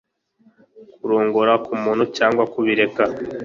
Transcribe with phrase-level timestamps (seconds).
[0.99, 3.03] kurongora k'umuntu cyangwa kubireka